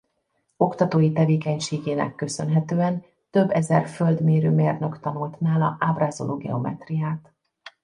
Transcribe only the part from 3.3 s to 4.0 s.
ezer